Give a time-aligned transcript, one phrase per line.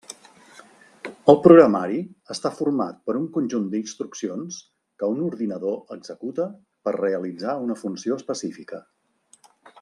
[1.33, 1.99] El programari
[2.35, 4.57] està format per un conjunt d'instruccions
[5.03, 6.49] que un ordinador executa
[6.89, 8.83] per realitzar una funció específica.